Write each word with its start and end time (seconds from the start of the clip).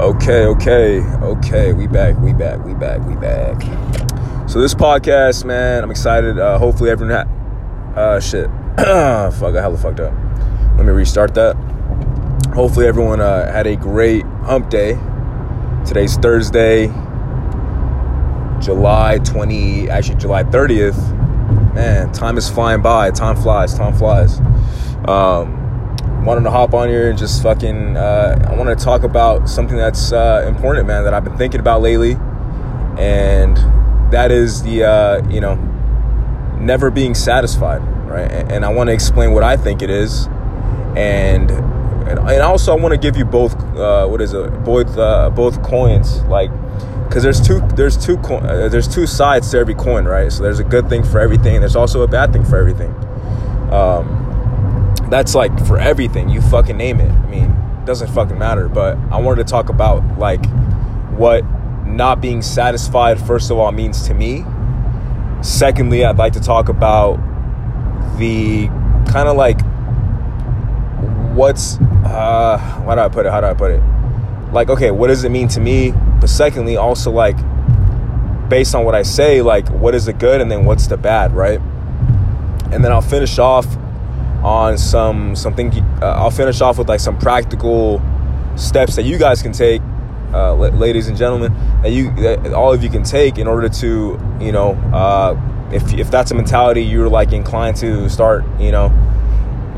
Okay, 0.00 0.44
okay, 0.46 1.00
okay. 1.00 1.72
We 1.72 1.88
back, 1.88 2.16
we 2.18 2.32
back, 2.32 2.64
we 2.64 2.72
back, 2.72 3.04
we 3.04 3.16
back. 3.16 3.60
So 4.48 4.60
this 4.60 4.72
podcast, 4.72 5.44
man, 5.44 5.82
I'm 5.82 5.90
excited. 5.90 6.38
Uh, 6.38 6.56
hopefully 6.56 6.90
everyone 6.90 7.16
had 7.16 7.28
uh 7.98 8.20
shit. 8.20 8.46
Fuck, 8.76 9.56
I 9.56 9.60
hella 9.60 9.76
fucked 9.76 9.98
up. 9.98 10.14
Let 10.76 10.86
me 10.86 10.92
restart 10.92 11.34
that. 11.34 11.56
Hopefully 12.54 12.86
everyone 12.86 13.20
uh, 13.20 13.50
had 13.50 13.66
a 13.66 13.74
great 13.74 14.24
hump 14.44 14.70
day. 14.70 14.96
Today's 15.84 16.16
Thursday, 16.16 16.86
July 18.60 19.18
20, 19.24 19.90
actually 19.90 20.14
July 20.14 20.44
30th. 20.44 21.74
Man, 21.74 22.12
time 22.12 22.38
is 22.38 22.48
flying 22.48 22.82
by. 22.82 23.10
Time 23.10 23.34
flies. 23.34 23.74
Time 23.74 23.94
flies. 23.94 24.38
Um, 25.08 25.67
wanted 26.24 26.44
to 26.44 26.50
hop 26.50 26.74
on 26.74 26.88
here 26.88 27.10
and 27.10 27.18
just 27.18 27.42
fucking 27.42 27.96
uh, 27.96 28.46
I 28.48 28.54
want 28.54 28.76
to 28.76 28.84
talk 28.84 29.02
about 29.02 29.48
something 29.48 29.76
that's 29.76 30.12
uh, 30.12 30.44
important, 30.48 30.86
man, 30.86 31.04
that 31.04 31.14
I've 31.14 31.24
been 31.24 31.36
thinking 31.36 31.60
about 31.60 31.80
lately, 31.80 32.12
and 32.98 33.56
that 34.12 34.30
is 34.30 34.62
the 34.62 34.84
uh, 34.84 35.28
you 35.28 35.40
know 35.40 35.54
never 36.60 36.90
being 36.90 37.14
satisfied, 37.14 37.80
right? 38.06 38.30
And 38.30 38.64
I 38.64 38.72
want 38.72 38.88
to 38.88 38.94
explain 38.94 39.32
what 39.32 39.42
I 39.42 39.56
think 39.56 39.82
it 39.82 39.90
is, 39.90 40.26
and 40.96 41.50
and, 42.08 42.18
also 42.42 42.76
I 42.76 42.80
want 42.80 42.92
to 42.92 42.98
give 42.98 43.16
you 43.16 43.24
both 43.24 43.54
uh, 43.76 44.06
what 44.06 44.20
is 44.20 44.32
it 44.32 44.64
both 44.64 44.96
uh, 44.96 45.30
both 45.30 45.62
coins 45.62 46.22
like 46.24 46.50
because 47.08 47.22
there's 47.22 47.40
two 47.40 47.60
there's 47.74 47.96
two 47.96 48.16
co- 48.18 48.36
uh, 48.36 48.68
there's 48.68 48.88
two 48.88 49.06
sides 49.06 49.50
to 49.50 49.58
every 49.58 49.74
coin, 49.74 50.04
right? 50.04 50.30
So 50.30 50.42
there's 50.42 50.58
a 50.58 50.64
good 50.64 50.88
thing 50.88 51.02
for 51.02 51.20
everything. 51.20 51.60
There's 51.60 51.76
also 51.76 52.02
a 52.02 52.08
bad 52.08 52.32
thing 52.32 52.44
for 52.44 52.56
everything. 52.56 52.94
Um, 53.72 54.27
that's 55.10 55.34
like 55.34 55.66
for 55.66 55.78
everything. 55.78 56.28
You 56.28 56.40
fucking 56.40 56.76
name 56.76 57.00
it. 57.00 57.10
I 57.10 57.26
mean, 57.26 57.56
doesn't 57.84 58.08
fucking 58.08 58.38
matter. 58.38 58.68
But 58.68 58.96
I 59.10 59.18
wanted 59.18 59.46
to 59.46 59.50
talk 59.50 59.68
about 59.68 60.18
like 60.18 60.44
what 61.10 61.44
not 61.86 62.20
being 62.20 62.42
satisfied, 62.42 63.18
first 63.20 63.50
of 63.50 63.58
all, 63.58 63.72
means 63.72 64.06
to 64.08 64.14
me. 64.14 64.44
Secondly, 65.42 66.04
I'd 66.04 66.18
like 66.18 66.34
to 66.34 66.40
talk 66.40 66.68
about 66.68 67.16
the 68.18 68.68
kind 69.10 69.28
of 69.28 69.36
like 69.36 69.60
what's 71.34 71.78
uh 72.04 72.56
how 72.58 72.94
do 72.94 73.00
I 73.00 73.08
put 73.08 73.26
it? 73.26 73.32
How 73.32 73.40
do 73.40 73.46
I 73.46 73.54
put 73.54 73.70
it? 73.70 73.82
Like, 74.52 74.68
okay, 74.70 74.90
what 74.90 75.08
does 75.08 75.24
it 75.24 75.30
mean 75.30 75.48
to 75.48 75.60
me? 75.60 75.92
But 76.20 76.28
secondly, 76.28 76.76
also 76.76 77.10
like 77.10 77.36
based 78.48 78.74
on 78.74 78.84
what 78.84 78.94
I 78.94 79.02
say, 79.02 79.40
like 79.42 79.68
what 79.68 79.94
is 79.94 80.06
the 80.06 80.12
good 80.12 80.40
and 80.40 80.50
then 80.50 80.64
what's 80.64 80.86
the 80.86 80.96
bad, 80.96 81.32
right? 81.34 81.60
And 82.70 82.84
then 82.84 82.92
I'll 82.92 83.00
finish 83.00 83.38
off 83.38 83.66
on 84.42 84.78
some 84.78 85.34
something. 85.36 85.70
Uh, 86.02 86.06
I'll 86.16 86.30
finish 86.30 86.60
off 86.60 86.78
with 86.78 86.88
like 86.88 87.00
some 87.00 87.18
practical 87.18 88.00
steps 88.56 88.96
that 88.96 89.04
you 89.04 89.18
guys 89.18 89.42
can 89.42 89.52
take, 89.52 89.80
uh, 90.32 90.54
ladies 90.54 91.08
and 91.08 91.16
gentlemen, 91.16 91.52
that 91.82 91.92
you 91.92 92.14
that 92.16 92.52
all 92.52 92.72
of 92.72 92.82
you 92.82 92.90
can 92.90 93.02
take 93.02 93.38
in 93.38 93.46
order 93.46 93.68
to 93.68 94.18
you 94.40 94.52
know 94.52 94.72
uh, 94.92 95.36
if 95.72 95.92
if 95.94 96.10
that's 96.10 96.30
a 96.30 96.34
mentality 96.34 96.82
you're 96.82 97.08
like 97.08 97.32
inclined 97.32 97.76
to 97.76 98.08
start 98.08 98.44
you 98.58 98.72
know 98.72 98.88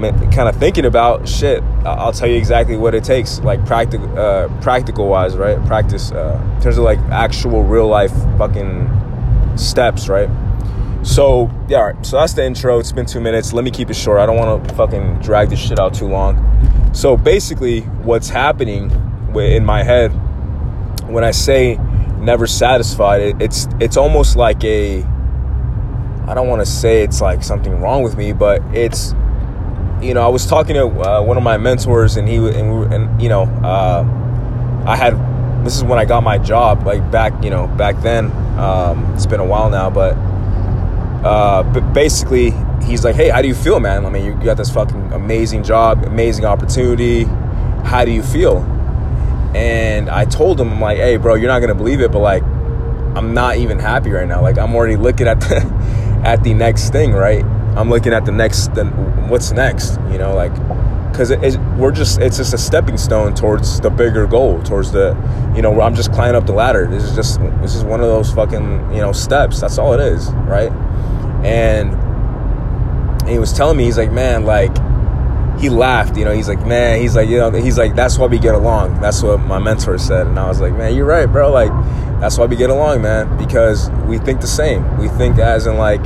kind 0.00 0.48
of 0.48 0.56
thinking 0.56 0.86
about 0.86 1.28
shit 1.28 1.62
i'll 1.84 2.12
tell 2.12 2.27
you 2.27 2.36
exactly 2.36 2.75
what 2.75 2.94
it 2.94 3.05
takes 3.05 3.38
like 3.41 3.64
practical 3.66 4.19
uh, 4.19 4.48
practical 4.62 5.06
wise 5.06 5.36
right 5.36 5.62
practice 5.66 6.11
uh, 6.12 6.41
in 6.56 6.62
terms 6.62 6.78
of 6.78 6.84
like 6.84 6.98
actual 7.11 7.62
real 7.62 7.86
life 7.86 8.12
fucking 8.38 8.88
steps 9.56 10.08
right 10.08 10.31
so 11.03 11.51
yeah, 11.69 11.79
all 11.79 11.93
right. 11.93 12.06
So 12.06 12.17
that's 12.17 12.34
the 12.34 12.45
intro. 12.45 12.79
It's 12.79 12.93
been 12.93 13.06
two 13.06 13.20
minutes. 13.20 13.53
Let 13.53 13.65
me 13.65 13.70
keep 13.70 13.91
it 13.91 13.95
short. 13.95 14.20
I 14.20 14.27
don't 14.27 14.37
want 14.37 14.69
to 14.69 14.75
fucking 14.75 15.20
drag 15.20 15.48
this 15.51 15.59
shit 15.59 15.79
out 15.79 15.95
too 15.95 16.06
long. 16.06 16.47
So 16.93 17.17
basically, 17.17 17.81
what's 18.03 18.29
happening 18.29 18.91
in 19.34 19.65
my 19.65 19.83
head 19.83 20.11
when 21.11 21.25
I 21.25 21.31
say 21.33 21.77
never 22.19 22.47
satisfied, 22.47 23.43
it's 23.43 23.69
it's 23.81 23.97
almost 23.97 24.37
like 24.37 24.62
a. 24.65 25.03
I 26.27 26.34
don't 26.34 26.48
want 26.48 26.61
to 26.61 26.67
say 26.67 27.03
it's 27.03 27.21
like 27.21 27.43
something 27.43 27.81
wrong 27.81 28.05
with 28.05 28.17
me, 28.17 28.32
but 28.32 28.62
it's, 28.72 29.15
you 30.00 30.15
know, 30.15 30.22
I 30.22 30.28
was 30.28 30.47
talking 30.47 30.75
to 30.75 30.87
uh, 30.87 31.22
one 31.22 31.37
of 31.37 31.43
my 31.43 31.56
mentors, 31.56 32.17
and 32.17 32.28
he 32.28 32.37
and, 32.37 32.93
and 32.93 33.22
you 33.22 33.28
know, 33.28 33.43
uh, 33.65 34.05
I 34.87 34.97
had 34.97 35.15
this 35.65 35.77
is 35.77 35.84
when 35.84 35.99
I 35.99 36.05
got 36.05 36.22
my 36.22 36.38
job, 36.38 36.87
like 36.87 37.11
back, 37.11 37.43
you 37.43 37.50
know, 37.50 37.67
back 37.67 38.00
then. 38.03 38.31
Um, 38.59 39.12
it's 39.15 39.27
been 39.27 39.41
a 39.41 39.44
while 39.44 39.71
now, 39.71 39.91
but 39.91 40.15
uh, 41.25 41.62
but 41.62 41.92
basically, 41.92 42.53
he's 42.82 43.04
like, 43.04 43.14
"Hey, 43.14 43.28
how 43.28 43.42
do 43.42 43.48
you 43.48 43.54
feel, 43.54 43.81
man? 43.81 44.06
I 44.06 44.10
mean, 44.10 44.25
you 44.25 44.34
got 44.44 44.56
this 44.56 44.70
fucking 44.70 45.12
amazing 45.12 45.62
job, 45.64 46.04
amazing 46.04 46.44
opportunity. 46.44 47.25
How 47.84 48.04
do 48.04 48.10
you 48.10 48.22
feel?" 48.22 48.58
And 49.54 50.08
I 50.08 50.25
told 50.25 50.60
him, 50.60 50.72
"I'm 50.72 50.81
like, 50.81 50.98
hey, 50.98 51.16
bro, 51.16 51.34
you're 51.34 51.48
not 51.48 51.60
gonna 51.60 51.75
believe 51.75 52.00
it, 52.00 52.10
but 52.12 52.20
like, 52.20 52.42
I'm 53.14 53.34
not 53.34 53.56
even 53.56 53.78
happy 53.78 54.10
right 54.10 54.26
now. 54.26 54.41
Like, 54.41 54.58
I'm 54.58 54.75
already 54.75 54.97
looking 54.97 55.26
at 55.26 55.41
the 55.41 55.56
at 56.25 56.42
the 56.42 56.54
next 56.54 56.91
thing, 56.91 57.12
right? 57.12 57.44
I'm 57.76 57.88
looking 57.88 58.12
at 58.12 58.25
the 58.25 58.32
next, 58.32 58.75
the, 58.75 58.84
what's 59.28 59.52
next, 59.52 59.98
you 60.10 60.19
know, 60.19 60.34
like." 60.34 60.52
because 61.10 61.31
it, 61.31 61.42
it, 61.42 61.58
we're 61.76 61.91
just 61.91 62.20
it's 62.20 62.37
just 62.37 62.54
a 62.54 62.58
stepping 62.58 62.97
stone 62.97 63.34
towards 63.34 63.81
the 63.81 63.91
bigger 63.91 64.26
goal 64.26 64.62
towards 64.62 64.92
the 64.92 65.08
you 65.54 65.60
know 65.60 65.81
i'm 65.81 65.94
just 65.94 66.12
climbing 66.12 66.37
up 66.37 66.47
the 66.47 66.52
ladder 66.52 66.87
this 66.87 67.02
is 67.02 67.14
just 67.14 67.41
this 67.60 67.75
is 67.75 67.84
one 67.84 68.00
of 68.00 68.06
those 68.06 68.32
fucking 68.32 68.92
you 68.92 69.00
know 69.00 69.12
steps 69.12 69.60
that's 69.60 69.76
all 69.76 69.92
it 69.92 70.00
is 70.00 70.31
right 70.47 70.70
and 71.45 71.97
he 73.28 73.39
was 73.39 73.53
telling 73.53 73.77
me 73.77 73.84
he's 73.84 73.99
like 73.99 74.12
man 74.12 74.45
like 74.45 74.75
he 75.61 75.69
laughed 75.69 76.17
you 76.17 76.25
know 76.25 76.33
he's 76.33 76.49
like 76.49 76.65
man 76.67 77.01
he's 77.01 77.15
like 77.15 77.28
you 77.28 77.37
know 77.37 77.51
he's 77.51 77.77
like 77.77 77.95
that's 77.95 78.19
why 78.19 78.27
we 78.27 78.39
get 78.39 78.55
along. 78.55 79.01
That's 79.01 79.23
what 79.23 79.39
my 79.41 79.59
mentor 79.59 79.99
said. 79.99 80.27
And 80.27 80.39
i 80.39 80.49
was 80.49 80.61
like 80.61 80.75
man 80.75 80.95
you're 80.95 81.06
right 81.06 81.27
bro 81.27 81.50
like 81.53 81.71
that's 82.21 82.39
why 82.39 82.47
we 82.47 82.56
get 82.56 82.71
along 82.71 83.03
man 83.03 83.37
because 83.37 83.91
we 84.06 84.19
think 84.19 84.41
the 84.41 84.47
same. 84.47 84.99
We 84.99 85.09
think 85.09 85.39
as 85.39 85.67
in 85.67 85.77
like 85.77 86.03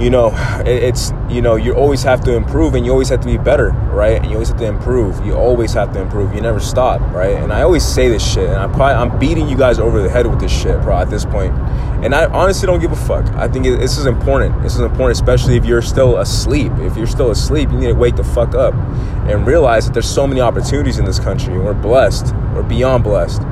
you 0.00 0.10
know, 0.10 0.32
it's 0.66 1.12
you 1.28 1.40
know, 1.40 1.54
you 1.54 1.72
always 1.72 2.02
have 2.02 2.22
to 2.24 2.34
improve 2.34 2.74
and 2.74 2.84
you 2.84 2.90
always 2.90 3.08
have 3.10 3.20
to 3.20 3.26
be 3.26 3.38
better, 3.38 3.70
right? 3.92 4.16
And 4.16 4.26
you 4.26 4.32
always 4.32 4.48
have 4.48 4.58
to 4.58 4.66
improve. 4.66 5.24
You 5.24 5.34
always 5.34 5.72
have 5.74 5.92
to 5.92 6.00
improve. 6.00 6.34
You 6.34 6.40
never 6.40 6.58
stop, 6.58 7.00
right? 7.12 7.36
And 7.36 7.52
I 7.52 7.62
always 7.62 7.84
say 7.84 8.08
this 8.08 8.26
shit, 8.26 8.48
and 8.48 8.58
I'm 8.58 8.72
probably 8.72 8.94
I'm 8.94 9.18
beating 9.18 9.48
you 9.48 9.56
guys 9.56 9.78
over 9.78 10.02
the 10.02 10.08
head 10.08 10.26
with 10.26 10.40
this 10.40 10.52
shit, 10.52 10.80
bro, 10.82 10.98
at 10.98 11.10
this 11.10 11.24
point. 11.24 11.52
And 12.04 12.14
I 12.14 12.26
honestly 12.26 12.66
don't 12.66 12.80
give 12.80 12.92
a 12.92 12.96
fuck. 12.96 13.24
I 13.34 13.48
think 13.48 13.66
it, 13.66 13.78
this 13.78 13.96
is 13.96 14.06
important. 14.06 14.62
This 14.62 14.74
is 14.74 14.80
important, 14.80 15.12
especially 15.12 15.56
if 15.56 15.64
you're 15.64 15.80
still 15.80 16.18
asleep. 16.18 16.72
If 16.80 16.96
you're 16.96 17.06
still 17.06 17.30
asleep, 17.30 17.70
you 17.70 17.78
need 17.78 17.86
to 17.86 17.94
wake 17.94 18.16
the 18.16 18.24
fuck 18.24 18.54
up 18.54 18.74
and 19.26 19.46
realize 19.46 19.86
that 19.86 19.92
there's 19.92 20.10
so 20.10 20.26
many 20.26 20.40
opportunities 20.40 20.98
in 20.98 21.04
this 21.04 21.18
country. 21.18 21.56
We're 21.56 21.72
blessed. 21.72 22.34
We're 22.52 22.62
beyond 22.62 23.04
blessed. 23.04 23.42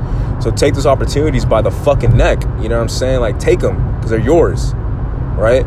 So 0.42 0.50
take 0.50 0.74
those 0.74 0.86
opportunities 0.86 1.44
by 1.44 1.62
the 1.62 1.70
fucking 1.70 2.16
neck. 2.16 2.42
You 2.60 2.68
know 2.68 2.76
what 2.76 2.82
I'm 2.82 2.88
saying? 2.88 3.20
Like 3.20 3.38
take 3.38 3.60
them 3.60 3.94
because 3.94 4.10
they're 4.10 4.18
yours, 4.18 4.74
right? 4.74 5.64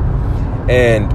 And 0.69 1.11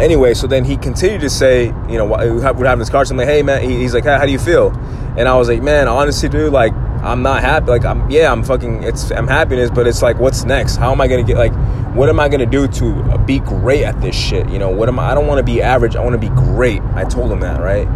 anyway, 0.00 0.34
so 0.34 0.46
then 0.46 0.64
he 0.64 0.76
continued 0.76 1.20
to 1.22 1.30
say, 1.30 1.66
you 1.88 1.98
know, 1.98 2.06
we're 2.06 2.42
having 2.42 2.78
this 2.78 2.90
conversation. 2.90 3.14
I'm 3.14 3.26
like, 3.26 3.28
hey 3.28 3.42
man, 3.42 3.68
he's 3.68 3.94
like, 3.94 4.04
how, 4.04 4.18
how 4.18 4.26
do 4.26 4.32
you 4.32 4.38
feel? 4.38 4.70
And 5.16 5.28
I 5.28 5.36
was 5.36 5.48
like, 5.48 5.62
man, 5.62 5.88
honestly, 5.88 6.28
dude, 6.28 6.52
like, 6.52 6.72
I'm 7.02 7.22
not 7.22 7.40
happy. 7.40 7.66
Like, 7.66 7.84
I'm 7.84 8.10
yeah, 8.10 8.32
I'm 8.32 8.42
fucking. 8.42 8.82
It's 8.82 9.10
I'm 9.12 9.28
happiness, 9.28 9.70
but 9.70 9.86
it's 9.86 10.02
like, 10.02 10.18
what's 10.18 10.44
next? 10.44 10.76
How 10.76 10.92
am 10.92 11.00
I 11.00 11.08
gonna 11.08 11.22
get 11.22 11.36
like? 11.36 11.52
What 11.94 12.08
am 12.08 12.20
I 12.20 12.28
gonna 12.28 12.46
do 12.46 12.66
to 12.66 13.18
be 13.26 13.38
great 13.38 13.84
at 13.84 14.00
this 14.00 14.14
shit? 14.14 14.48
You 14.48 14.58
know, 14.58 14.70
what 14.70 14.88
am 14.88 14.98
I? 14.98 15.12
I 15.12 15.14
don't 15.14 15.26
want 15.26 15.38
to 15.38 15.44
be 15.44 15.62
average. 15.62 15.96
I 15.96 16.02
want 16.02 16.20
to 16.20 16.28
be 16.30 16.34
great. 16.34 16.82
I 16.94 17.04
told 17.04 17.30
him 17.30 17.40
that, 17.40 17.60
right? 17.60 17.86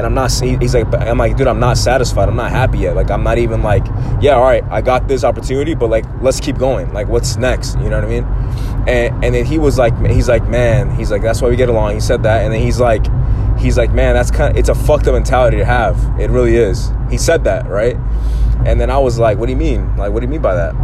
And 0.00 0.06
I'm 0.06 0.14
not. 0.14 0.30
He's 0.40 0.74
like, 0.74 0.92
I'm 0.94 1.18
like, 1.18 1.36
dude, 1.36 1.46
I'm 1.46 1.60
not 1.60 1.76
satisfied. 1.76 2.28
I'm 2.28 2.36
not 2.36 2.50
happy 2.50 2.78
yet. 2.78 2.96
Like, 2.96 3.10
I'm 3.10 3.22
not 3.22 3.36
even 3.36 3.62
like, 3.62 3.86
yeah, 4.20 4.32
all 4.32 4.42
right, 4.42 4.64
I 4.64 4.80
got 4.80 5.08
this 5.08 5.24
opportunity, 5.24 5.74
but 5.74 5.90
like, 5.90 6.06
let's 6.22 6.40
keep 6.40 6.56
going. 6.56 6.92
Like, 6.92 7.08
what's 7.08 7.36
next? 7.36 7.78
You 7.78 7.90
know 7.90 8.00
what 8.00 8.04
I 8.04 8.08
mean? 8.08 8.24
And 8.88 9.24
and 9.24 9.34
then 9.34 9.44
he 9.44 9.58
was 9.58 9.78
like, 9.78 9.94
he's 10.06 10.28
like, 10.28 10.48
man, 10.48 10.94
he's 10.96 11.10
like, 11.10 11.22
that's 11.22 11.42
why 11.42 11.50
we 11.50 11.56
get 11.56 11.68
along. 11.68 11.94
He 11.94 12.00
said 12.00 12.22
that, 12.22 12.44
and 12.44 12.52
then 12.52 12.62
he's 12.62 12.80
like, 12.80 13.06
he's 13.58 13.76
like, 13.76 13.92
man, 13.92 14.14
that's 14.14 14.30
kind 14.30 14.52
of, 14.52 14.58
it's 14.58 14.70
a 14.70 14.74
fucked 14.74 15.06
up 15.06 15.14
mentality 15.14 15.58
to 15.58 15.64
have. 15.64 15.98
It 16.18 16.30
really 16.30 16.56
is. 16.56 16.90
He 17.10 17.18
said 17.18 17.44
that, 17.44 17.66
right? 17.66 17.96
And 18.64 18.80
then 18.80 18.90
I 18.90 18.98
was 18.98 19.18
like, 19.18 19.38
what 19.38 19.46
do 19.46 19.52
you 19.52 19.58
mean? 19.58 19.96
Like, 19.96 20.12
what 20.12 20.20
do 20.20 20.26
you 20.26 20.30
mean 20.30 20.42
by 20.42 20.54
that? 20.54 20.74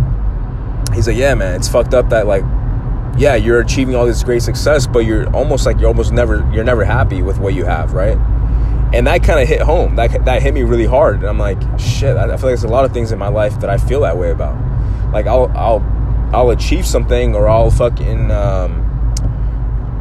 He's 0.95 1.09
like, 1.09 1.17
yeah, 1.17 1.35
man, 1.35 1.57
it's 1.57 1.69
fucked 1.69 1.95
up 1.95 2.11
that 2.11 2.27
like 2.27 2.45
yeah, 3.19 3.35
you're 3.35 3.61
achieving 3.61 3.95
all 3.95 4.05
this 4.05 4.23
great 4.23 4.43
success, 4.43 4.87
but 4.87 5.01
you're 5.01 5.35
almost 5.35 5.65
like 5.65 5.79
you're 5.79 5.89
almost 5.89 6.13
never 6.13 6.49
you're 6.53 6.65
never 6.65 6.85
happy 6.85 7.23
with 7.23 7.39
what 7.39 7.55
you 7.55 7.65
have, 7.65 7.95
right? 7.95 8.19
And 8.93 9.07
that 9.07 9.23
kind 9.25 9.41
of 9.41 9.49
hit 9.49 9.61
home. 9.61 9.97
That 9.97 10.25
that 10.25 10.43
hit 10.43 10.55
me 10.55 10.63
really 10.63 10.87
hard. 10.87 11.17
And 11.17 11.27
I'm 11.27 11.39
like, 11.39 11.59
shit. 11.79 12.17
I, 12.17 12.25
I 12.25 12.27
feel 12.27 12.35
like 12.35 12.41
there's 12.41 12.65
a 12.65 12.69
lot 12.69 12.85
of 12.85 12.93
things 12.93 13.13
in 13.13 13.19
my 13.19 13.29
life 13.29 13.59
that 13.61 13.71
I 13.71 13.79
feel 13.79 14.01
that 14.03 14.17
way 14.17 14.31
about. 14.31 14.57
Like 15.13 15.27
I'll 15.27 15.51
I'll 15.57 15.85
I'll 16.33 16.51
achieve 16.51 16.87
something, 16.87 17.35
or 17.35 17.49
I'll 17.49 17.71
fucking 17.71 18.31
um, 18.31 18.83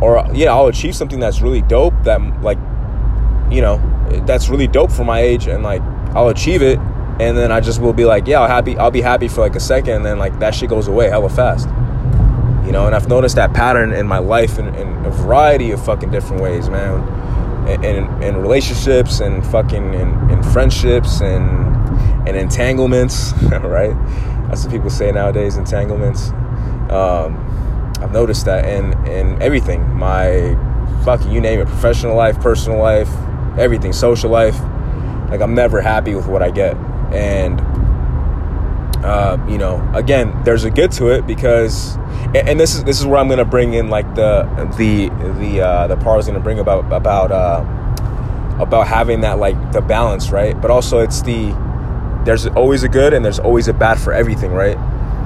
or 0.01 0.25
yeah, 0.33 0.53
I'll 0.53 0.67
achieve 0.67 0.95
something 0.95 1.19
that's 1.19 1.41
really 1.41 1.61
dope. 1.61 1.93
That 2.03 2.19
like, 2.41 2.59
you 3.49 3.61
know, 3.61 3.81
that's 4.25 4.49
really 4.49 4.67
dope 4.67 4.91
for 4.91 5.03
my 5.03 5.19
age, 5.19 5.47
and 5.47 5.63
like 5.63 5.81
I'll 6.15 6.29
achieve 6.29 6.61
it, 6.61 6.77
and 7.19 7.37
then 7.37 7.51
I 7.51 7.61
just 7.61 7.81
will 7.81 7.93
be 7.93 8.05
like, 8.05 8.27
yeah, 8.27 8.41
I'll 8.41 8.47
happy. 8.47 8.77
I'll 8.77 8.91
be 8.91 9.01
happy 9.01 9.27
for 9.27 9.41
like 9.41 9.55
a 9.55 9.59
second, 9.59 9.95
and 9.95 10.05
then 10.05 10.19
like 10.19 10.37
that 10.39 10.53
shit 10.53 10.69
goes 10.69 10.87
away 10.87 11.09
hella 11.09 11.29
fast. 11.29 11.67
You 12.65 12.71
know, 12.71 12.87
and 12.87 12.95
I've 12.95 13.07
noticed 13.07 13.35
that 13.35 13.53
pattern 13.53 13.93
in 13.93 14.07
my 14.07 14.17
life 14.17 14.57
in, 14.57 14.73
in 14.73 15.05
a 15.05 15.11
variety 15.11 15.69
of 15.69 15.85
fucking 15.85 16.09
different 16.09 16.41
ways, 16.41 16.67
man 16.67 17.24
in, 17.67 18.23
in 18.23 18.37
relationships 18.37 19.19
and 19.19 19.45
fucking 19.47 19.93
in, 19.93 20.29
in 20.29 20.43
friendships 20.43 21.21
and 21.21 21.65
and 22.27 22.35
entanglements, 22.35 23.33
right? 23.51 23.95
That's 24.47 24.63
what 24.63 24.71
people 24.71 24.89
say 24.89 25.11
nowadays, 25.11 25.57
entanglements. 25.57 26.29
Um, 26.89 27.41
I've 28.01 28.11
noticed 28.11 28.45
that 28.45 28.65
in 28.65 28.93
in 29.07 29.41
everything, 29.41 29.95
my 29.95 30.57
fucking 31.03 31.31
you 31.31 31.41
name 31.41 31.59
it, 31.59 31.67
professional 31.67 32.15
life, 32.15 32.39
personal 32.39 32.79
life, 32.79 33.09
everything, 33.57 33.93
social 33.93 34.29
life. 34.29 34.59
Like 35.29 35.41
I'm 35.41 35.55
never 35.55 35.81
happy 35.81 36.15
with 36.15 36.27
what 36.27 36.41
I 36.41 36.51
get, 36.51 36.75
and 37.11 37.59
uh, 39.05 39.37
you 39.47 39.57
know, 39.57 39.87
again, 39.93 40.35
there's 40.43 40.63
a 40.63 40.71
good 40.71 40.91
to 40.93 41.09
it 41.09 41.27
because, 41.27 41.95
and 42.33 42.59
this 42.59 42.73
is 42.73 42.83
this 42.83 42.99
is 42.99 43.05
where 43.05 43.19
I'm 43.19 43.29
gonna 43.29 43.45
bring 43.45 43.75
in 43.75 43.89
like 43.89 44.15
the 44.15 44.43
the 44.77 45.09
the 45.39 45.61
uh, 45.61 45.87
the 45.87 45.95
part 45.95 46.07
I 46.07 46.17
was 46.17 46.27
gonna 46.27 46.39
bring 46.39 46.59
about 46.59 46.91
about 46.91 47.31
uh, 47.31 47.63
about 48.59 48.87
having 48.87 49.21
that 49.21 49.37
like 49.37 49.71
the 49.71 49.81
balance, 49.81 50.31
right? 50.31 50.59
But 50.59 50.71
also 50.71 50.99
it's 50.99 51.21
the 51.21 51.51
there's 52.25 52.47
always 52.47 52.83
a 52.83 52.89
good 52.89 53.13
and 53.13 53.23
there's 53.23 53.39
always 53.39 53.67
a 53.67 53.73
bad 53.73 53.99
for 53.99 54.11
everything, 54.11 54.51
right? 54.51 54.77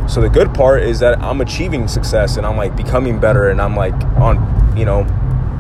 So 0.10 0.22
the 0.22 0.30
good 0.30 0.54
part 0.54 0.82
is 0.82 1.00
that 1.00 1.22
I'm 1.22 1.40
achieving 1.40 1.88
success 1.88 2.36
and 2.36 2.46
I'm 2.46 2.58
like 2.58 2.76
becoming 2.76 3.20
better 3.20 3.50
and 3.50 3.62
I'm 3.62 3.76
like 3.76 3.94
on, 4.18 4.76
you 4.76 4.84
know, 4.84 5.08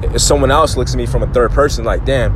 if 0.04 0.22
someone 0.22 0.52
else 0.52 0.76
looks 0.76 0.92
at 0.94 0.98
me 0.98 1.06
from 1.06 1.24
a 1.24 1.28
third 1.28 1.52
person, 1.52 1.86
like, 1.86 2.04
damn, 2.04 2.36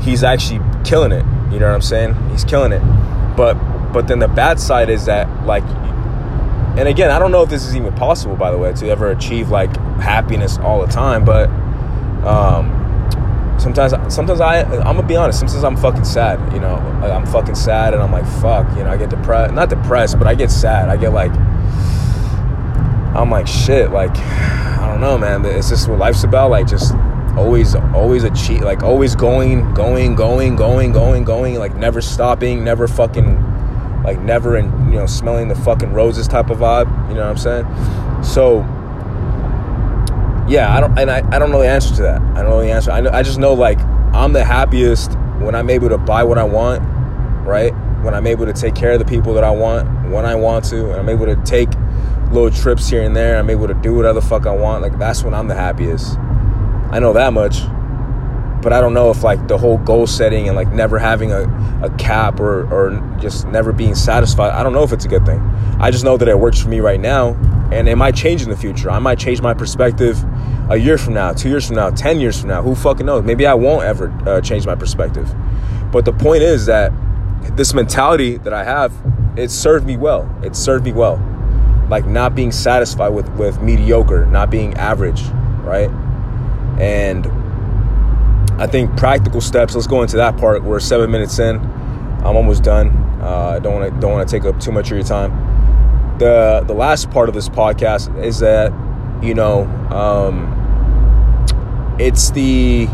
he's 0.00 0.24
actually 0.24 0.60
killing 0.84 1.12
it. 1.12 1.24
You 1.52 1.60
know 1.60 1.68
what 1.68 1.74
I'm 1.74 1.82
saying? 1.82 2.14
He's 2.30 2.44
killing 2.44 2.72
it. 2.72 2.82
But 3.36 3.54
but 3.94 4.08
then 4.08 4.18
the 4.18 4.28
bad 4.28 4.60
side 4.60 4.90
is 4.90 5.06
that 5.06 5.46
like 5.46 5.64
and 6.76 6.88
again, 6.88 7.12
I 7.12 7.20
don't 7.20 7.30
know 7.30 7.42
if 7.42 7.50
this 7.50 7.64
is 7.64 7.76
even 7.76 7.94
possible 7.94 8.34
by 8.34 8.50
the 8.50 8.58
way 8.58 8.72
to 8.72 8.88
ever 8.88 9.12
achieve 9.12 9.48
like 9.48 9.74
happiness 10.00 10.58
all 10.58 10.84
the 10.84 10.92
time, 10.92 11.24
but 11.24 11.48
um 12.26 12.80
sometimes 13.58 13.92
sometimes 14.12 14.40
I 14.40 14.62
I'm 14.62 14.96
gonna 14.96 15.04
be 15.04 15.16
honest, 15.16 15.38
sometimes 15.38 15.62
I'm 15.62 15.76
fucking 15.76 16.04
sad, 16.04 16.52
you 16.52 16.58
know. 16.58 16.74
I'm 17.04 17.26
fucking 17.26 17.54
sad 17.54 17.94
and 17.94 18.02
I'm 18.02 18.10
like 18.10 18.26
fuck, 18.42 18.68
you 18.76 18.82
know, 18.82 18.90
I 18.90 18.96
get 18.96 19.10
depressed 19.10 19.54
not 19.54 19.70
depressed, 19.70 20.18
but 20.18 20.26
I 20.26 20.34
get 20.34 20.50
sad. 20.50 20.88
I 20.88 20.96
get 20.96 21.12
like 21.12 21.32
I'm 23.14 23.30
like 23.30 23.46
shit, 23.46 23.92
like 23.92 24.16
I 24.16 24.88
don't 24.90 25.00
know, 25.00 25.16
man. 25.16 25.44
It's 25.44 25.68
just 25.68 25.88
what 25.88 26.00
life's 26.00 26.24
about, 26.24 26.50
like 26.50 26.66
just 26.66 26.92
always 27.36 27.76
always 27.76 28.24
achieve 28.24 28.62
like 28.62 28.82
always 28.82 29.14
going, 29.14 29.72
going, 29.74 30.16
going, 30.16 30.56
going, 30.56 30.90
going, 30.90 31.22
going, 31.22 31.54
like 31.54 31.76
never 31.76 32.00
stopping, 32.00 32.64
never 32.64 32.88
fucking 32.88 33.53
like 34.04 34.20
never 34.20 34.56
and 34.56 34.92
you 34.92 34.98
know 34.98 35.06
smelling 35.06 35.48
the 35.48 35.54
fucking 35.54 35.92
roses 35.92 36.28
type 36.28 36.50
of 36.50 36.58
vibe 36.58 36.86
you 37.08 37.14
know 37.14 37.22
what 37.22 37.30
i'm 37.30 37.36
saying? 37.36 37.64
So 38.22 38.58
yeah 40.46 40.76
i 40.76 40.80
don't 40.80 40.98
and 40.98 41.10
i, 41.10 41.22
I 41.34 41.38
don't 41.38 41.50
know 41.50 41.60
the 41.60 41.68
answer 41.68 41.94
to 41.96 42.02
that. 42.02 42.20
I 42.20 42.42
don't 42.42 42.50
know 42.50 42.60
the 42.60 42.70
answer. 42.70 42.90
I, 42.90 43.00
know, 43.00 43.10
I 43.10 43.22
just 43.22 43.38
know 43.38 43.54
like 43.54 43.80
i'm 44.12 44.32
the 44.32 44.44
happiest 44.44 45.12
when 45.40 45.54
i'm 45.54 45.70
able 45.70 45.88
to 45.88 45.98
buy 45.98 46.22
what 46.22 46.38
i 46.38 46.44
want 46.44 46.82
right? 47.46 47.72
When 48.02 48.14
i'm 48.14 48.26
able 48.26 48.46
to 48.46 48.52
take 48.52 48.74
care 48.74 48.92
of 48.92 48.98
the 48.98 49.04
people 49.04 49.34
that 49.34 49.44
i 49.44 49.50
want 49.50 49.88
when 50.10 50.26
i 50.26 50.34
want 50.34 50.64
to 50.66 50.90
and 50.90 51.00
i'm 51.00 51.08
able 51.08 51.26
to 51.26 51.36
take 51.44 51.70
little 52.30 52.50
trips 52.50 52.88
here 52.88 53.02
and 53.02 53.16
there 53.16 53.38
i'm 53.38 53.48
able 53.48 53.66
to 53.66 53.74
do 53.74 53.94
whatever 53.94 54.20
the 54.20 54.26
fuck 54.26 54.46
i 54.46 54.54
want 54.54 54.82
like 54.82 54.98
that's 54.98 55.24
when 55.24 55.34
i'm 55.34 55.48
the 55.48 55.54
happiest. 55.54 56.18
I 56.90 56.98
know 57.00 57.12
that 57.14 57.32
much 57.32 57.62
but 58.64 58.72
I 58.72 58.80
don't 58.80 58.94
know 58.94 59.10
if 59.10 59.22
like 59.22 59.46
the 59.46 59.58
whole 59.58 59.76
goal 59.76 60.06
setting 60.06 60.48
and 60.48 60.56
like 60.56 60.72
never 60.72 60.98
having 60.98 61.30
a, 61.32 61.42
a 61.84 61.90
cap 61.98 62.40
or, 62.40 62.66
or 62.72 63.18
just 63.20 63.46
never 63.48 63.72
being 63.74 63.94
satisfied, 63.94 64.52
I 64.52 64.62
don't 64.62 64.72
know 64.72 64.82
if 64.82 64.90
it's 64.90 65.04
a 65.04 65.08
good 65.08 65.26
thing. 65.26 65.38
I 65.78 65.90
just 65.90 66.02
know 66.02 66.16
that 66.16 66.26
it 66.26 66.38
works 66.38 66.62
for 66.62 66.70
me 66.70 66.80
right 66.80 66.98
now 66.98 67.34
and 67.70 67.90
it 67.90 67.96
might 67.96 68.16
change 68.16 68.42
in 68.42 68.48
the 68.48 68.56
future. 68.56 68.90
I 68.90 68.98
might 69.00 69.18
change 69.18 69.42
my 69.42 69.52
perspective 69.52 70.24
a 70.70 70.76
year 70.76 70.96
from 70.96 71.12
now, 71.12 71.34
two 71.34 71.50
years 71.50 71.66
from 71.66 71.76
now, 71.76 71.90
10 71.90 72.20
years 72.20 72.40
from 72.40 72.48
now. 72.48 72.62
Who 72.62 72.74
fucking 72.74 73.04
knows? 73.04 73.22
Maybe 73.22 73.46
I 73.46 73.52
won't 73.52 73.84
ever 73.84 74.10
uh, 74.26 74.40
change 74.40 74.66
my 74.66 74.74
perspective. 74.74 75.32
But 75.92 76.06
the 76.06 76.12
point 76.12 76.42
is 76.42 76.64
that 76.64 76.90
this 77.56 77.74
mentality 77.74 78.38
that 78.38 78.54
I 78.54 78.64
have, 78.64 78.94
it 79.36 79.50
served 79.50 79.84
me 79.86 79.98
well. 79.98 80.26
It 80.42 80.56
served 80.56 80.86
me 80.86 80.92
well. 80.92 81.16
Like 81.90 82.06
not 82.06 82.34
being 82.34 82.50
satisfied 82.50 83.10
with, 83.10 83.28
with 83.32 83.60
mediocre, 83.60 84.24
not 84.24 84.48
being 84.48 84.72
average, 84.74 85.22
right? 85.64 85.90
And 86.80 87.26
I 88.58 88.66
think 88.66 88.96
practical 88.96 89.40
steps. 89.40 89.74
Let's 89.74 89.86
go 89.86 90.02
into 90.02 90.16
that 90.16 90.36
part. 90.36 90.62
We're 90.62 90.80
seven 90.80 91.10
minutes 91.10 91.38
in. 91.38 91.56
I'm 91.56 92.36
almost 92.36 92.62
done. 92.62 92.88
Uh, 93.20 93.54
I 93.56 93.58
don't 93.58 93.74
want 93.74 93.92
to 93.92 94.00
don't 94.00 94.12
want 94.12 94.28
to 94.28 94.36
take 94.38 94.46
up 94.46 94.60
too 94.60 94.70
much 94.70 94.90
of 94.90 94.96
your 94.96 95.06
time. 95.06 96.18
The 96.18 96.62
the 96.66 96.74
last 96.74 97.10
part 97.10 97.28
of 97.28 97.34
this 97.34 97.48
podcast 97.48 98.22
is 98.22 98.38
that 98.38 98.72
you 99.22 99.34
know 99.34 99.64
um, 99.90 100.50
it's 101.98 102.30
the 102.30 102.86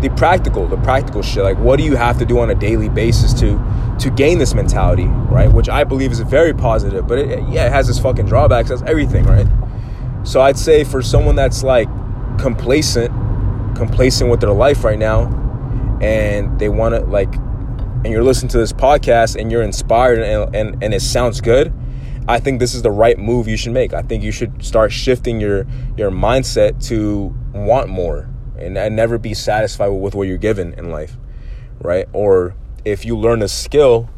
the 0.00 0.10
practical 0.16 0.68
the 0.68 0.76
practical 0.78 1.22
shit. 1.22 1.42
Like 1.42 1.58
what 1.58 1.76
do 1.78 1.84
you 1.84 1.96
have 1.96 2.18
to 2.18 2.24
do 2.24 2.38
on 2.38 2.50
a 2.50 2.54
daily 2.54 2.88
basis 2.88 3.34
to 3.40 3.60
to 3.98 4.10
gain 4.10 4.38
this 4.38 4.54
mentality, 4.54 5.06
right? 5.06 5.52
Which 5.52 5.68
I 5.68 5.82
believe 5.82 6.12
is 6.12 6.20
very 6.20 6.54
positive, 6.54 7.06
but 7.06 7.18
it, 7.18 7.48
yeah, 7.48 7.66
it 7.66 7.72
has 7.72 7.88
its 7.88 7.98
fucking 7.98 8.26
drawbacks. 8.26 8.68
That's 8.68 8.82
everything, 8.82 9.24
right? 9.24 9.46
So 10.22 10.40
I'd 10.40 10.58
say 10.58 10.84
for 10.84 11.02
someone 11.02 11.34
that's 11.34 11.62
like 11.64 11.88
complacent 12.38 13.12
complacent 13.80 14.30
with 14.30 14.40
their 14.40 14.52
life 14.52 14.84
right 14.84 14.98
now 14.98 15.22
and 16.02 16.58
they 16.58 16.68
want 16.68 16.94
to 16.94 17.00
like 17.06 17.34
and 17.34 18.08
you're 18.08 18.22
listening 18.22 18.50
to 18.50 18.58
this 18.58 18.74
podcast 18.74 19.40
and 19.40 19.50
you're 19.50 19.62
inspired 19.62 20.18
and, 20.18 20.54
and, 20.54 20.82
and 20.84 20.92
it 20.92 21.00
sounds 21.00 21.40
good 21.40 21.72
i 22.28 22.38
think 22.38 22.60
this 22.60 22.74
is 22.74 22.82
the 22.82 22.90
right 22.90 23.18
move 23.18 23.48
you 23.48 23.56
should 23.56 23.72
make. 23.72 23.94
I 23.94 24.02
think 24.02 24.22
you 24.22 24.32
should 24.32 24.62
start 24.62 24.92
shifting 24.92 25.40
your 25.40 25.66
your 25.96 26.10
mindset 26.10 26.86
to 26.88 27.34
want 27.54 27.88
more 27.88 28.28
and, 28.58 28.76
and 28.76 28.94
never 28.94 29.16
be 29.16 29.32
satisfied 29.32 29.88
with 29.88 30.14
what 30.14 30.28
you're 30.28 30.36
given 30.36 30.74
in 30.74 30.90
life 30.90 31.16
right? 31.80 32.06
Or 32.12 32.54
if 32.84 33.06
you 33.06 33.16
learn 33.16 33.40
a 33.40 33.48
skill 33.48 34.10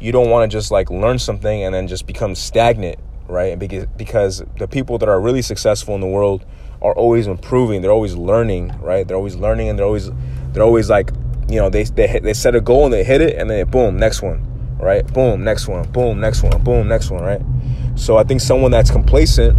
you 0.00 0.12
don't 0.12 0.30
want 0.30 0.48
to 0.48 0.56
just 0.56 0.70
like 0.70 0.90
learn 0.90 1.18
something 1.18 1.64
and 1.64 1.74
then 1.74 1.88
just 1.88 2.06
become 2.06 2.36
stagnant 2.36 3.00
right? 3.26 3.58
Because 3.58 3.86
because 3.96 4.44
the 4.58 4.68
people 4.68 4.98
that 4.98 5.08
are 5.08 5.20
really 5.20 5.42
successful 5.42 5.96
in 5.96 6.00
the 6.00 6.06
world 6.06 6.46
are 6.82 6.94
always 6.94 7.26
improving. 7.26 7.80
They're 7.80 7.92
always 7.92 8.14
learning, 8.14 8.74
right? 8.80 9.06
They're 9.06 9.16
always 9.16 9.36
learning, 9.36 9.68
and 9.68 9.78
they're 9.78 9.86
always 9.86 10.10
they're 10.52 10.62
always 10.62 10.90
like, 10.90 11.10
you 11.48 11.56
know, 11.56 11.70
they 11.70 11.84
they 11.84 12.18
they 12.20 12.34
set 12.34 12.54
a 12.54 12.60
goal 12.60 12.84
and 12.84 12.92
they 12.92 13.04
hit 13.04 13.20
it, 13.20 13.38
and 13.38 13.48
then 13.48 13.66
boom, 13.68 13.96
next 13.96 14.22
one, 14.22 14.44
right? 14.78 15.06
Boom, 15.12 15.44
next 15.44 15.68
one, 15.68 15.90
boom, 15.90 16.20
next 16.20 16.42
one, 16.42 16.62
boom, 16.62 16.88
next 16.88 17.10
one, 17.10 17.22
right? 17.22 17.40
So 17.94 18.16
I 18.16 18.24
think 18.24 18.40
someone 18.40 18.70
that's 18.70 18.90
complacent 18.90 19.56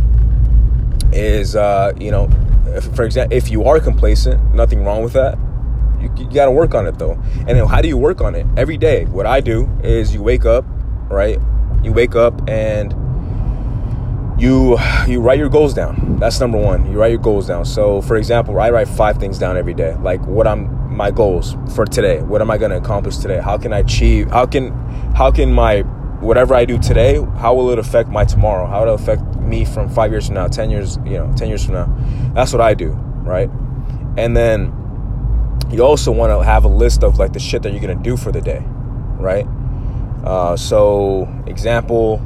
is, 1.13 1.55
uh, 1.55 1.93
you 1.99 2.11
know, 2.11 2.29
if, 2.67 2.83
for 2.95 3.03
example, 3.03 3.35
if 3.35 3.49
you 3.49 3.63
are 3.63 3.79
complacent, 3.79 4.53
nothing 4.53 4.83
wrong 4.83 5.03
with 5.03 5.13
that. 5.13 5.37
You, 6.01 6.13
you 6.17 6.29
got 6.33 6.45
to 6.45 6.51
work 6.51 6.75
on 6.75 6.85
it 6.85 6.99
though. 6.99 7.13
And 7.47 7.49
then 7.49 7.65
how 7.65 7.81
do 7.81 7.87
you 7.87 7.97
work 7.97 8.19
on 8.19 8.35
it? 8.35 8.45
Every 8.57 8.77
day, 8.77 9.05
what 9.05 9.25
I 9.25 9.39
do 9.39 9.69
is 9.83 10.13
you 10.13 10.21
wake 10.21 10.45
up, 10.45 10.65
right? 11.09 11.39
You 11.81 11.93
wake 11.93 12.15
up 12.15 12.49
and 12.49 12.93
you 14.37 14.77
you 15.07 15.21
write 15.21 15.37
your 15.37 15.49
goals 15.49 15.73
down. 15.73 16.17
That's 16.19 16.39
number 16.39 16.57
one. 16.57 16.91
You 16.91 16.97
write 16.97 17.11
your 17.11 17.19
goals 17.21 17.47
down. 17.47 17.65
So, 17.65 18.01
for 18.01 18.15
example, 18.17 18.59
I 18.59 18.69
write 18.69 18.87
five 18.87 19.17
things 19.17 19.37
down 19.37 19.57
every 19.57 19.73
day. 19.73 19.95
Like 19.95 20.25
what 20.25 20.47
I'm 20.47 20.83
my 20.93 21.11
goals 21.11 21.55
for 21.75 21.85
today. 21.85 22.21
What 22.21 22.41
am 22.41 22.51
I 22.51 22.57
going 22.57 22.71
to 22.71 22.77
accomplish 22.77 23.17
today? 23.17 23.39
How 23.39 23.57
can 23.57 23.73
I 23.73 23.79
achieve? 23.79 24.29
How 24.29 24.45
can 24.45 24.71
how 25.15 25.31
can 25.31 25.51
my 25.51 25.81
whatever 26.21 26.55
I 26.55 26.65
do 26.65 26.77
today? 26.77 27.21
How 27.37 27.53
will 27.53 27.69
it 27.71 27.79
affect 27.79 28.09
my 28.09 28.25
tomorrow? 28.25 28.67
How 28.67 28.85
will 28.85 28.93
it 28.93 29.01
affect 29.01 29.23
me 29.37 29.65
from 29.65 29.89
five 29.89 30.11
years 30.11 30.27
from 30.27 30.35
now? 30.35 30.47
Ten 30.47 30.69
years, 30.69 30.97
you 31.05 31.17
know, 31.17 31.31
ten 31.35 31.49
years 31.49 31.65
from 31.65 31.75
now. 31.75 31.97
That's 32.33 32.51
what 32.51 32.61
I 32.61 32.73
do, 32.73 32.91
right? 33.23 33.49
And 34.17 34.37
then 34.37 34.71
you 35.71 35.83
also 35.83 36.11
want 36.11 36.31
to 36.31 36.43
have 36.43 36.65
a 36.65 36.69
list 36.69 37.03
of 37.03 37.17
like 37.17 37.33
the 37.33 37.39
shit 37.39 37.63
that 37.63 37.71
you're 37.71 37.81
gonna 37.81 37.95
do 37.95 38.15
for 38.15 38.31
the 38.31 38.41
day, 38.41 38.63
right? 39.17 39.47
Uh, 40.23 40.55
so, 40.55 41.27
example, 41.47 42.21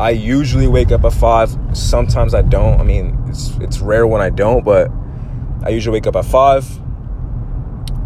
I 0.00 0.10
usually 0.10 0.66
wake 0.66 0.92
up 0.92 1.04
at 1.04 1.12
five. 1.12 1.54
Sometimes 1.74 2.32
I 2.34 2.40
don't. 2.40 2.80
I 2.80 2.84
mean, 2.84 3.22
it's 3.28 3.50
it's 3.58 3.80
rare 3.80 4.06
when 4.06 4.22
I 4.22 4.30
don't, 4.30 4.64
but 4.64 4.90
I 5.62 5.68
usually 5.68 5.98
wake 5.98 6.06
up 6.06 6.16
at 6.16 6.24
five, 6.24 6.64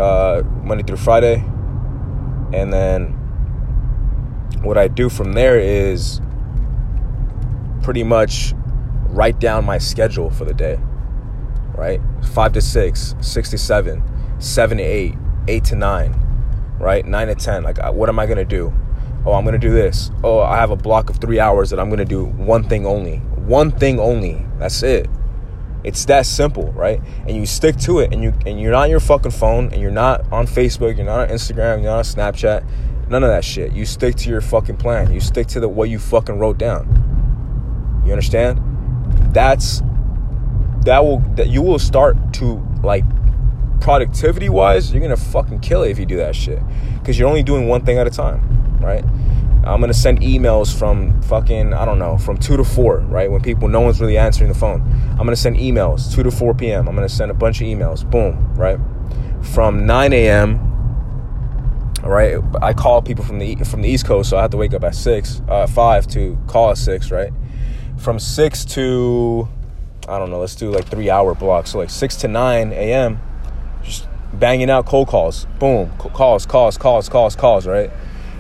uh, 0.01 0.43
Monday 0.65 0.83
through 0.83 0.97
Friday, 0.97 1.37
and 2.53 2.73
then 2.73 3.13
what 4.65 4.77
I 4.77 4.89
do 4.89 5.09
from 5.09 5.35
there 5.35 5.57
is 5.61 6.21
pretty 7.85 8.03
much 8.03 8.55
write 9.11 9.39
down 9.39 9.65
my 9.65 9.79
schedule 9.79 10.31
for 10.31 10.45
the 10.45 10.55
day. 10.55 10.81
Right, 11.77 12.01
five 12.33 12.53
to 12.55 12.61
six, 12.61 13.15
six 13.21 13.51
to 13.51 13.59
seven, 13.59 14.03
seven 14.41 14.79
to 14.79 14.85
eight, 14.85 15.15
eight 15.47 15.63
to 15.67 15.77
nine, 15.77 16.13
right, 16.81 17.07
nine 17.07 17.29
to 17.29 17.37
ten. 17.37 17.63
Like, 17.63 17.79
what 17.95 18.09
am 18.09 18.19
I 18.19 18.27
gonna 18.27 18.45
do? 18.45 18.75
Oh, 19.27 19.33
I'm 19.33 19.45
going 19.45 19.59
to 19.59 19.67
do 19.67 19.73
this. 19.73 20.11
Oh, 20.23 20.41
I 20.41 20.57
have 20.57 20.71
a 20.71 20.77
block 20.77 21.11
of 21.11 21.17
three 21.17 21.41
hours 21.41 21.71
that 21.71 21.81
I'm 21.81 21.89
going 21.89 21.99
to 21.99 22.05
do 22.05 22.25
one 22.25 22.65
thing 22.69 22.87
only. 22.87 23.19
One 23.19 23.71
thing 23.71 23.99
only. 23.99 24.45
That's 24.59 24.83
it. 24.83 25.09
It's 25.83 26.05
that 26.07 26.25
simple, 26.25 26.73
right? 26.73 27.01
And 27.27 27.37
you 27.37 27.45
stick 27.45 27.77
to 27.81 27.99
it, 27.99 28.13
and 28.13 28.23
you 28.23 28.33
and 28.47 28.59
you're 28.59 28.73
not 28.73 28.85
on 28.85 28.91
your 28.91 29.01
fucking 29.01 29.33
phone, 29.33 29.71
and 29.71 29.83
you're 29.83 29.91
not 29.91 30.31
on 30.33 30.47
Facebook, 30.47 30.97
you're 30.97 31.05
not 31.05 31.29
on 31.29 31.29
Instagram, 31.29 31.83
you're 31.83 31.91
not 31.91 31.99
on 31.99 32.05
Snapchat, 32.05 32.65
none 33.11 33.23
of 33.23 33.29
that 33.29 33.45
shit. 33.45 33.73
You 33.73 33.85
stick 33.85 34.15
to 34.17 34.31
your 34.31 34.41
fucking 34.41 34.79
plan. 34.79 35.13
You 35.13 35.21
stick 35.21 35.47
to 35.49 35.61
the 35.61 35.69
what 35.69 35.91
you 35.91 35.99
fucking 35.99 36.39
wrote 36.39 36.57
down. 36.57 38.03
You 38.07 38.13
understand? 38.13 38.61
That's 39.35 39.83
that 40.85 41.05
will 41.05 41.19
that 41.37 41.49
you 41.49 41.61
will 41.61 41.79
start 41.79 42.17
to 42.35 42.67
like 42.83 43.05
productivity 43.81 44.49
wise, 44.49 44.93
you're 44.93 45.03
gonna 45.03 45.17
fucking 45.17 45.61
kill 45.61 45.83
it 45.83 45.91
if 45.91 45.99
you 45.99 46.07
do 46.07 46.17
that 46.17 46.35
shit. 46.35 46.61
Cause 47.05 47.19
you're 47.19 47.29
only 47.29 47.43
doing 47.43 47.69
one 47.69 47.85
thing 47.85 47.99
at 47.99 48.07
a 48.07 48.11
time, 48.11 48.54
right? 48.85 49.05
I'm 49.67 49.81
gonna 49.81 49.95
send 49.95 50.21
emails 50.21 50.77
from 50.77 51.23
fucking 51.23 51.73
I 51.73 51.85
don't 51.85 51.99
know 51.99 52.19
from 52.19 52.37
two 52.37 52.57
to 52.57 52.65
four, 52.65 52.99
right? 52.99 53.31
When 53.31 53.41
people 53.41 53.69
no 53.69 53.81
one's 53.81 54.01
really 54.01 54.19
answering 54.19 54.53
the 54.53 54.59
phone. 54.59 54.83
I'm 55.13 55.19
gonna 55.19 55.37
send 55.37 55.57
emails 55.57 56.15
two 56.15 56.23
to 56.23 56.31
four 56.31 56.55
p.m. 56.55 56.87
I'm 56.87 56.95
gonna 56.95 57.09
send 57.09 57.31
a 57.31 57.35
bunch 57.35 57.61
of 57.61 57.67
emails. 57.67 58.09
Boom, 58.09 58.55
right? 58.55 58.79
From 59.43 59.87
9 59.87 60.13
a.m. 60.13 60.71
All 62.03 62.11
right, 62.11 62.39
I 62.61 62.75
call 62.75 63.01
people 63.01 63.25
from 63.25 63.39
the 63.39 63.57
from 63.65 63.81
the 63.81 63.89
East 63.89 64.05
Coast, 64.05 64.29
so 64.29 64.37
I 64.37 64.43
have 64.43 64.51
to 64.51 64.59
wake 64.59 64.75
up 64.75 64.85
at 64.85 64.95
six, 64.95 65.41
uh, 65.49 65.67
five 65.67 66.07
to 66.09 66.39
call 66.47 66.71
at 66.71 66.77
six, 66.77 67.11
right? 67.11 67.33
From 67.97 68.19
six 68.19 68.65
to 68.67 69.49
I 70.07 70.19
don't 70.19 70.31
know, 70.31 70.39
let's 70.39 70.55
do 70.55 70.71
like 70.71 70.87
three 70.87 71.09
hour 71.09 71.35
blocks, 71.35 71.71
so 71.71 71.79
like 71.79 71.89
six 71.89 72.17
to 72.17 72.29
nine 72.29 72.73
a.m. 72.73 73.21
Just 73.83 74.07
banging 74.35 74.69
out 74.69 74.85
cold 74.85 75.09
calls, 75.09 75.47
boom, 75.59 75.91
calls, 75.97 76.45
calls, 76.45 76.77
calls, 76.77 77.09
calls, 77.09 77.37
calls, 77.37 77.67
right? 77.67 77.91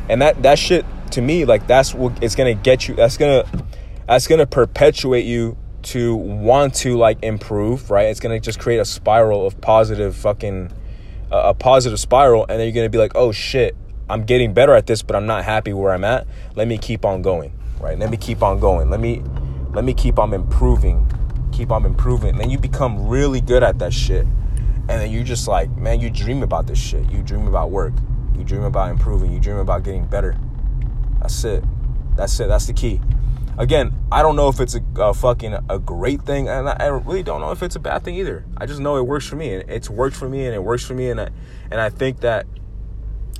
And 0.08 0.20
that 0.22 0.42
that 0.42 0.58
shit 0.58 0.84
to 1.12 1.22
me, 1.22 1.44
like 1.44 1.66
that's 1.66 1.94
what 1.94 2.22
it's 2.22 2.34
gonna 2.34 2.54
get 2.54 2.88
you. 2.88 2.94
That's 2.94 3.16
gonna 3.16 3.44
that's 4.06 4.26
gonna 4.26 4.46
perpetuate 4.46 5.24
you 5.24 5.56
to 5.84 6.14
want 6.16 6.74
to 6.74 6.96
like 6.96 7.22
improve, 7.22 7.90
right? 7.90 8.06
It's 8.08 8.20
gonna 8.20 8.40
just 8.40 8.58
create 8.58 8.78
a 8.78 8.84
spiral 8.84 9.46
of 9.46 9.60
positive 9.60 10.16
fucking 10.16 10.70
uh, 11.32 11.42
a 11.46 11.54
positive 11.54 11.98
spiral, 11.98 12.42
and 12.48 12.58
then 12.58 12.66
you're 12.66 12.74
gonna 12.74 12.88
be 12.88 12.98
like, 12.98 13.12
oh 13.14 13.32
shit, 13.32 13.76
I'm 14.08 14.24
getting 14.24 14.52
better 14.52 14.74
at 14.74 14.86
this, 14.86 15.02
but 15.02 15.16
I'm 15.16 15.26
not 15.26 15.44
happy 15.44 15.72
where 15.72 15.92
I'm 15.92 16.04
at. 16.04 16.26
Let 16.54 16.68
me 16.68 16.78
keep 16.78 17.04
on 17.04 17.22
going, 17.22 17.52
right? 17.80 17.98
Let 17.98 18.10
me 18.10 18.16
keep 18.16 18.42
on 18.42 18.60
going. 18.60 18.90
Let 18.90 19.00
me 19.00 19.22
let 19.72 19.84
me 19.84 19.94
keep 19.94 20.18
on 20.18 20.32
improving, 20.32 21.10
keep 21.52 21.70
on 21.70 21.84
improving. 21.84 22.30
And 22.30 22.40
then 22.40 22.50
you 22.50 22.58
become 22.58 23.08
really 23.08 23.40
good 23.40 23.62
at 23.62 23.78
that 23.78 23.92
shit, 23.92 24.24
and 24.24 24.88
then 24.88 25.10
you 25.10 25.24
just 25.24 25.48
like, 25.48 25.74
man, 25.76 26.00
you 26.00 26.10
dream 26.10 26.42
about 26.42 26.66
this 26.66 26.78
shit. 26.78 27.10
You 27.10 27.22
dream 27.22 27.46
about 27.46 27.70
work. 27.70 27.94
You 28.36 28.44
dream 28.44 28.62
about 28.62 28.90
improving. 28.90 29.32
You 29.32 29.40
dream 29.40 29.56
about 29.56 29.82
getting 29.82 30.06
better. 30.06 30.36
That's 31.20 31.44
it. 31.44 31.64
That's 32.16 32.38
it. 32.40 32.48
That's 32.48 32.66
the 32.66 32.72
key. 32.72 33.00
Again, 33.56 33.94
I 34.10 34.22
don't 34.22 34.34
know 34.34 34.48
if 34.48 34.58
it's 34.60 34.74
a, 34.74 34.82
a 34.96 35.14
fucking 35.14 35.56
a 35.68 35.78
great 35.78 36.22
thing, 36.22 36.48
and 36.48 36.68
I, 36.68 36.76
I, 36.80 36.86
really 36.86 37.22
don't 37.22 37.40
know 37.40 37.52
if 37.52 37.62
it's 37.62 37.76
a 37.76 37.80
bad 37.80 38.02
thing 38.02 38.16
either. 38.16 38.44
I 38.56 38.66
just 38.66 38.80
know 38.80 38.96
it 38.96 39.06
works 39.06 39.26
for 39.26 39.36
me, 39.36 39.54
and 39.54 39.70
it's 39.70 39.88
worked 39.88 40.16
for 40.16 40.28
me, 40.28 40.44
and 40.44 40.54
it 40.54 40.62
works 40.62 40.84
for 40.84 40.94
me, 40.94 41.08
and 41.08 41.20
I, 41.20 41.28
and 41.70 41.80
I 41.80 41.88
think 41.88 42.20
that 42.20 42.46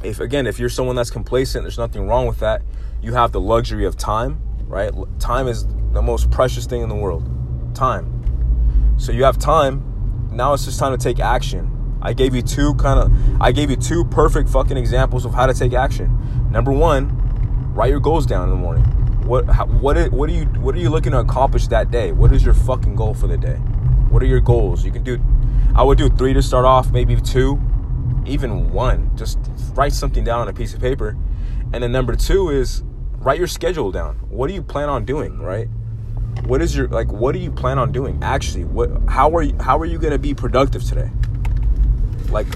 if 0.04 0.20
again, 0.20 0.46
if 0.46 0.60
you're 0.60 0.68
someone 0.68 0.94
that's 0.94 1.10
complacent, 1.10 1.64
there's 1.64 1.78
nothing 1.78 2.06
wrong 2.06 2.26
with 2.26 2.38
that. 2.40 2.62
You 3.02 3.14
have 3.14 3.32
the 3.32 3.40
luxury 3.40 3.86
of 3.86 3.96
time, 3.96 4.40
right? 4.66 4.92
Time 5.18 5.48
is 5.48 5.66
the 5.92 6.02
most 6.02 6.30
precious 6.30 6.66
thing 6.66 6.82
in 6.82 6.88
the 6.88 6.94
world. 6.94 7.28
Time. 7.74 8.94
So 8.98 9.10
you 9.10 9.24
have 9.24 9.38
time. 9.38 10.28
Now 10.30 10.52
it's 10.52 10.64
just 10.64 10.78
time 10.78 10.96
to 10.96 11.02
take 11.02 11.18
action. 11.18 11.70
I 12.04 12.12
gave 12.12 12.34
you 12.34 12.42
two 12.42 12.74
kind 12.74 13.00
of 13.00 13.40
I 13.40 13.50
gave 13.52 13.70
you 13.70 13.76
two 13.76 14.04
perfect 14.04 14.48
fucking 14.48 14.76
examples 14.76 15.24
of 15.24 15.34
how 15.34 15.46
to 15.46 15.54
take 15.54 15.72
action. 15.72 16.50
Number 16.50 16.70
1, 16.70 17.24
Write 17.74 17.90
your 17.90 17.98
goals 17.98 18.24
down 18.24 18.44
in 18.44 18.50
the 18.50 18.56
morning. 18.56 18.84
What 19.26 19.46
how, 19.46 19.66
what 19.66 19.96
are, 19.96 20.08
what 20.10 20.30
are 20.30 20.32
you 20.32 20.44
what 20.44 20.76
are 20.76 20.78
you 20.78 20.90
looking 20.90 21.10
to 21.10 21.18
accomplish 21.18 21.66
that 21.68 21.90
day? 21.90 22.12
What 22.12 22.30
is 22.30 22.44
your 22.44 22.54
fucking 22.54 22.94
goal 22.94 23.14
for 23.14 23.26
the 23.26 23.36
day? 23.36 23.56
What 24.10 24.22
are 24.22 24.26
your 24.26 24.38
goals? 24.38 24.84
You 24.84 24.92
can 24.92 25.02
do 25.02 25.20
I 25.74 25.82
would 25.82 25.98
do 25.98 26.08
3 26.08 26.34
to 26.34 26.42
start 26.42 26.64
off, 26.64 26.92
maybe 26.92 27.20
2, 27.20 27.60
even 28.26 28.72
1. 28.72 29.16
Just 29.16 29.38
write 29.74 29.92
something 29.92 30.22
down 30.22 30.38
on 30.38 30.48
a 30.48 30.52
piece 30.52 30.72
of 30.72 30.80
paper. 30.80 31.16
And 31.72 31.82
then 31.82 31.90
number 31.90 32.14
2 32.14 32.50
is 32.50 32.84
write 33.18 33.38
your 33.38 33.48
schedule 33.48 33.90
down. 33.90 34.18
What 34.28 34.46
do 34.46 34.54
you 34.54 34.62
plan 34.62 34.88
on 34.88 35.04
doing, 35.04 35.40
right? 35.40 35.66
What 36.44 36.62
is 36.62 36.76
your 36.76 36.86
like 36.86 37.10
what 37.10 37.32
do 37.32 37.40
you 37.40 37.50
plan 37.50 37.76
on 37.76 37.90
doing? 37.90 38.20
Actually, 38.22 38.66
what 38.66 38.88
how 39.08 39.34
are 39.34 39.42
you 39.42 39.56
how 39.58 39.78
are 39.80 39.86
you 39.86 39.98
going 39.98 40.12
to 40.12 40.18
be 40.20 40.32
productive 40.32 40.84
today? 40.84 41.10
Like 42.34 42.48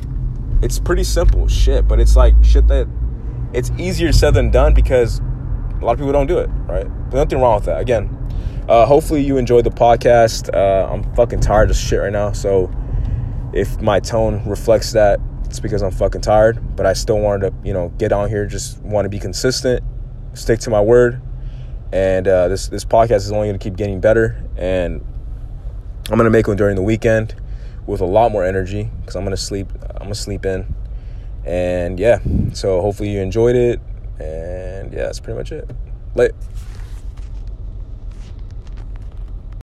it's 0.60 0.80
pretty 0.80 1.04
simple 1.04 1.46
shit, 1.46 1.86
but 1.86 2.00
it's 2.00 2.16
like 2.16 2.34
shit 2.42 2.66
that 2.66 2.88
it's 3.52 3.70
easier 3.78 4.12
said 4.12 4.34
than 4.34 4.50
done 4.50 4.74
because 4.74 5.20
a 5.20 5.84
lot 5.84 5.92
of 5.92 5.98
people 5.98 6.12
don't 6.12 6.26
do 6.26 6.38
it, 6.38 6.48
right? 6.66 6.86
Nothing 7.12 7.40
wrong 7.40 7.54
with 7.54 7.66
that. 7.66 7.80
Again, 7.80 8.14
uh, 8.68 8.84
hopefully 8.84 9.22
you 9.22 9.36
enjoyed 9.36 9.64
the 9.64 9.70
podcast. 9.70 10.52
Uh, 10.52 10.92
I'm 10.92 11.04
fucking 11.14 11.40
tired 11.40 11.70
of 11.70 11.76
shit 11.76 12.00
right 12.00 12.12
now, 12.12 12.32
so 12.32 12.70
if 13.52 13.80
my 13.80 14.00
tone 14.00 14.46
reflects 14.46 14.92
that, 14.92 15.20
it's 15.44 15.60
because 15.60 15.80
I'm 15.80 15.92
fucking 15.92 16.22
tired. 16.22 16.76
But 16.76 16.84
I 16.84 16.92
still 16.92 17.20
wanted 17.20 17.50
to, 17.50 17.56
you 17.66 17.72
know, 17.72 17.90
get 17.98 18.12
on 18.12 18.28
here. 18.28 18.46
Just 18.46 18.82
want 18.82 19.04
to 19.04 19.08
be 19.08 19.20
consistent, 19.20 19.84
stick 20.34 20.58
to 20.60 20.70
my 20.70 20.80
word, 20.80 21.22
and 21.92 22.26
uh, 22.26 22.48
this 22.48 22.66
this 22.66 22.84
podcast 22.84 23.18
is 23.18 23.30
only 23.30 23.46
going 23.46 23.58
to 23.58 23.62
keep 23.62 23.76
getting 23.76 24.00
better. 24.00 24.44
And 24.56 25.06
I'm 26.10 26.18
gonna 26.18 26.30
make 26.30 26.48
one 26.48 26.56
during 26.56 26.74
the 26.74 26.82
weekend 26.82 27.36
with 27.88 28.02
a 28.02 28.06
lot 28.06 28.30
more 28.30 28.44
energy 28.44 28.90
because 29.00 29.16
I'm 29.16 29.24
gonna 29.24 29.36
sleep. 29.36 29.72
I'm 29.90 30.04
gonna 30.04 30.14
sleep 30.14 30.46
in 30.46 30.74
and 31.44 31.98
yeah, 31.98 32.18
so 32.52 32.82
hopefully 32.82 33.08
you 33.08 33.20
enjoyed 33.20 33.56
it. 33.56 33.80
And 34.20 34.92
yeah, 34.92 35.04
that's 35.04 35.18
pretty 35.18 35.38
much 35.38 35.50
it. 35.50 35.68
Late. 36.14 36.32